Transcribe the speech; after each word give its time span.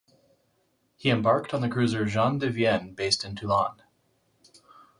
He 0.97 1.11
embarked 1.11 1.53
on 1.53 1.61
the 1.61 1.69
cruiser 1.69 2.05
Jean 2.05 2.39
de 2.39 2.49
Vienne 2.49 2.95
based 2.95 3.23
in 3.23 3.35
Toulon. 3.35 3.83